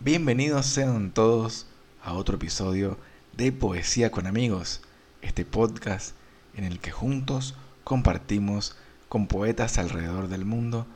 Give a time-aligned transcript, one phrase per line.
[0.00, 1.66] Bienvenidos sean todos
[2.02, 2.98] a otro episodio
[3.36, 4.80] de Poesía con amigos,
[5.22, 6.16] este podcast
[6.54, 7.54] en el que juntos
[7.84, 8.74] compartimos
[9.08, 10.86] con poetas alrededor del mundo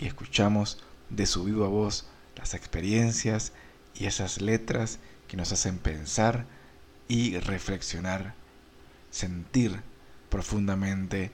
[0.00, 2.06] y escuchamos de su viva voz
[2.38, 3.52] las experiencias
[3.94, 6.46] y esas letras que nos hacen pensar
[7.08, 8.34] y reflexionar,
[9.10, 9.80] sentir
[10.30, 11.32] profundamente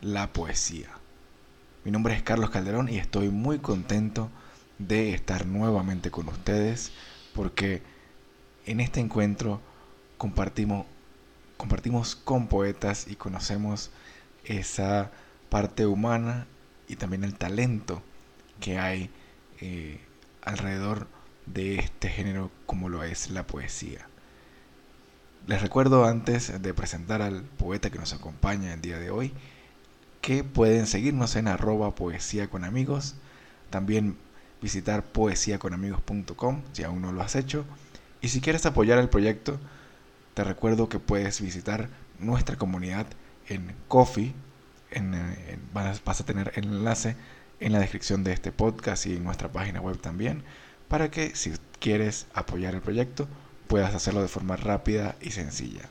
[0.00, 0.88] la poesía.
[1.84, 4.30] Mi nombre es Carlos Calderón y estoy muy contento
[4.78, 6.92] de estar nuevamente con ustedes
[7.34, 7.82] porque
[8.66, 9.60] en este encuentro
[10.18, 10.86] compartimos,
[11.56, 13.90] compartimos con poetas y conocemos
[14.44, 15.10] esa
[15.48, 16.46] parte humana
[16.86, 18.02] y también el talento
[18.60, 19.10] que hay
[19.60, 20.00] eh,
[20.42, 21.06] alrededor
[21.46, 24.06] de este género como lo es la poesía.
[25.46, 29.32] Les recuerdo antes de presentar al poeta que nos acompaña el día de hoy
[30.20, 33.14] que pueden seguirnos en arroba poesía con amigos,
[33.70, 34.16] también
[34.60, 37.64] visitar poesiaconamigos.com si aún no lo has hecho
[38.20, 39.58] y si quieres apoyar el proyecto
[40.34, 43.06] te recuerdo que puedes visitar nuestra comunidad
[43.48, 44.34] en Coffee
[44.90, 45.12] en,
[45.72, 47.16] vas a tener el enlace
[47.60, 50.42] en la descripción de este podcast y en nuestra página web también,
[50.88, 53.28] para que si quieres apoyar el proyecto
[53.66, 55.88] puedas hacerlo de forma rápida y sencilla.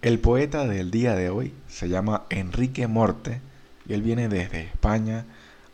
[0.00, 3.40] El poeta del día de hoy se llama Enrique Morte
[3.86, 5.26] y él viene desde España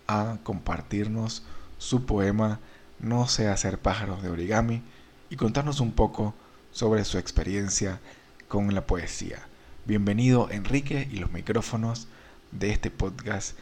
[0.07, 1.45] a compartirnos
[1.79, 2.61] su poema
[2.99, 4.83] No sé hacer pájaros de origami
[5.31, 6.35] y contarnos un poco
[6.73, 8.01] sobre su experiencia
[8.49, 9.47] con la poesía.
[9.85, 12.09] Bienvenido Enrique y los micrófonos
[12.51, 13.57] de este podcast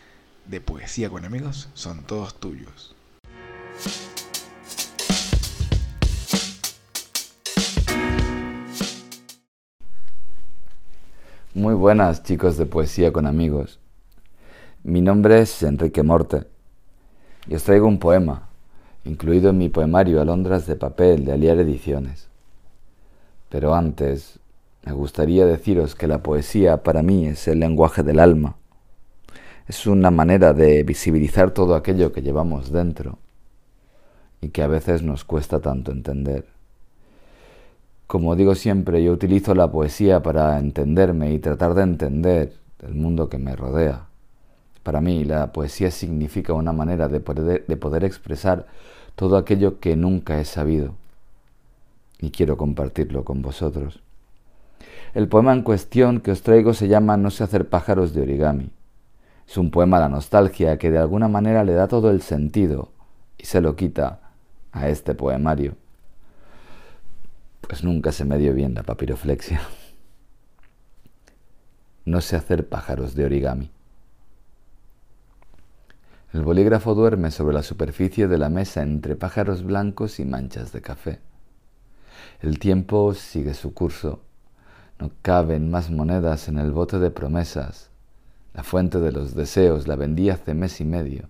[0.46, 2.94] de Poesía con Amigos son todos tuyos.
[11.54, 13.78] Muy buenas chicos de Poesía con Amigos.
[14.82, 16.44] Mi nombre es Enrique Morte
[17.46, 18.48] y os traigo un poema,
[19.04, 22.28] incluido en mi poemario Alondras de Papel de Aliar Ediciones.
[23.48, 24.38] Pero antes
[24.84, 28.56] me gustaría deciros que la poesía para mí es el lenguaje del alma.
[29.68, 33.18] Es una manera de visibilizar todo aquello que llevamos dentro
[34.40, 36.46] y que a veces nos cuesta tanto entender.
[38.06, 43.28] Como digo siempre, yo utilizo la poesía para entenderme y tratar de entender el mundo
[43.28, 44.06] que me rodea.
[44.82, 48.66] Para mí la poesía significa una manera de poder, de poder expresar
[49.14, 50.94] todo aquello que nunca he sabido
[52.20, 54.00] y quiero compartirlo con vosotros.
[55.14, 58.70] El poema en cuestión que os traigo se llama No sé hacer pájaros de origami.
[59.46, 62.92] Es un poema la nostalgia que de alguna manera le da todo el sentido
[63.38, 64.32] y se lo quita
[64.72, 65.76] a este poemario.
[67.60, 69.60] Pues nunca se me dio bien la papiroflexia.
[72.04, 73.70] No sé hacer pájaros de origami.
[76.32, 80.80] El bolígrafo duerme sobre la superficie de la mesa entre pájaros blancos y manchas de
[80.80, 81.20] café.
[82.40, 84.22] El tiempo sigue su curso
[85.02, 87.90] no caben más monedas en el bote de promesas.
[88.54, 91.28] La fuente de los deseos la vendí hace mes y medio.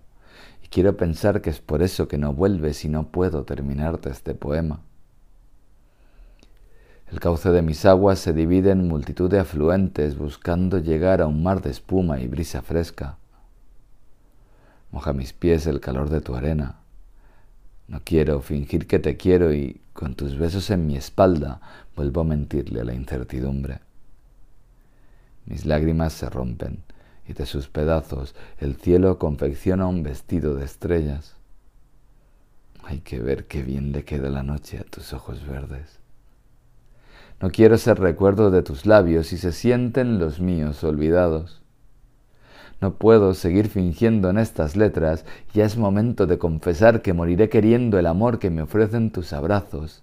[0.62, 4.34] Y quiero pensar que es por eso que no vuelves y no puedo terminarte este
[4.34, 4.80] poema.
[7.10, 11.42] El cauce de mis aguas se divide en multitud de afluentes buscando llegar a un
[11.42, 13.18] mar de espuma y brisa fresca.
[14.90, 16.80] Moja mis pies el calor de tu arena.
[17.86, 21.60] No quiero fingir que te quiero y con tus besos en mi espalda
[21.94, 23.80] vuelvo a mentirle a la incertidumbre.
[25.44, 26.82] Mis lágrimas se rompen
[27.26, 31.36] y de sus pedazos el cielo confecciona un vestido de estrellas.
[32.84, 36.00] Hay que ver qué bien le queda la noche a tus ojos verdes.
[37.40, 41.62] No quiero ser recuerdo de tus labios y se sienten los míos olvidados.
[42.80, 47.98] No puedo seguir fingiendo en estas letras, ya es momento de confesar que moriré queriendo
[47.98, 50.02] el amor que me ofrecen tus abrazos,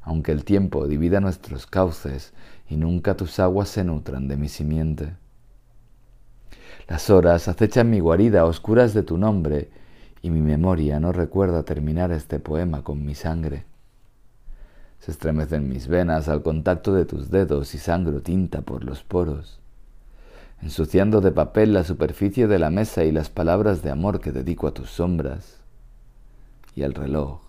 [0.00, 2.32] aunque el tiempo divida nuestros cauces
[2.68, 5.16] y nunca tus aguas se nutran de mi simiente.
[6.88, 9.70] Las horas acechan mi guarida a oscuras de tu nombre,
[10.22, 13.66] y mi memoria no recuerda terminar este poema con mi sangre.
[14.98, 19.60] Se estremecen mis venas al contacto de tus dedos y sangro tinta por los poros
[20.62, 24.66] ensuciando de papel la superficie de la mesa y las palabras de amor que dedico
[24.66, 25.58] a tus sombras.
[26.74, 27.40] Y el reloj,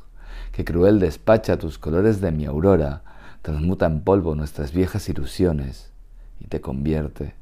[0.51, 3.03] que cruel despacha tus colores de mi aurora,
[3.41, 5.91] transmuta en polvo nuestras viejas ilusiones
[6.39, 7.33] y te convierte,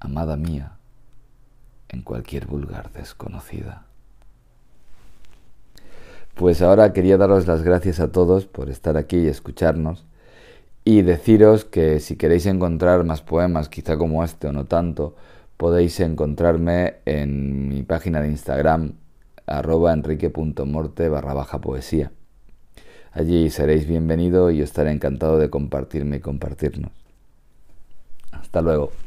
[0.00, 0.75] amada mía,
[1.88, 3.86] en cualquier vulgar desconocida.
[6.34, 10.04] Pues ahora quería daros las gracias a todos por estar aquí y escucharnos
[10.84, 15.16] y deciros que si queréis encontrar más poemas, quizá como este o no tanto,
[15.56, 18.92] podéis encontrarme en mi página de Instagram
[19.46, 22.12] arroba enrique.morte barra baja poesía.
[23.12, 26.92] Allí seréis bienvenido y estaré encantado de compartirme y compartirnos.
[28.30, 29.05] Hasta luego.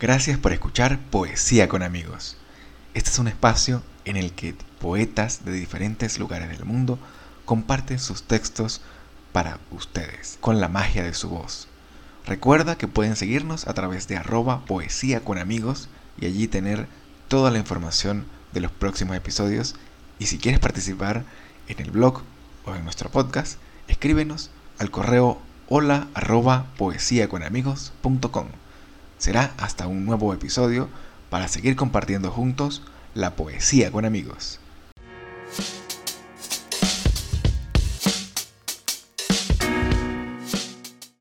[0.00, 2.36] Gracias por escuchar Poesía con amigos.
[2.94, 7.00] Este es un espacio en el que poetas de diferentes lugares del mundo
[7.44, 8.80] comparten sus textos
[9.32, 11.66] para ustedes, con la magia de su voz.
[12.26, 16.86] Recuerda que pueden seguirnos a través de arroba poesía con amigos y allí tener
[17.26, 19.74] toda la información de los próximos episodios.
[20.20, 21.24] Y si quieres participar
[21.66, 22.22] en el blog
[22.66, 23.58] o en nuestro podcast,
[23.88, 26.66] escríbenos al correo hola arroba.
[29.18, 30.88] Será hasta un nuevo episodio
[31.28, 32.82] para seguir compartiendo juntos
[33.14, 34.60] la poesía con amigos.